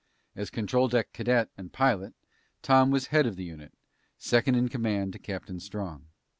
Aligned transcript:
As 0.35 0.49
control 0.49 0.87
deck 0.87 1.13
cadet 1.13 1.49
and 1.59 1.71
pilot, 1.71 2.15
Tom 2.63 2.89
was 2.89 3.05
head 3.13 3.27
of 3.27 3.35
the 3.35 3.43
unit, 3.43 3.71
second 4.17 4.55
in 4.55 4.67
command 4.67 5.13
to 5.13 5.19
Captain 5.19 5.59
Strong. 5.59 6.07